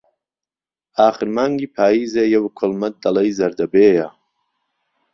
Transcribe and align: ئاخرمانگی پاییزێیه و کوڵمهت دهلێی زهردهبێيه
ئاخرمانگی 0.99 1.67
پاییزێیه 1.75 2.39
و 2.41 2.53
کوڵمهت 2.57 2.95
دهلێی 3.03 3.35
زهردهبێيه 3.39 4.07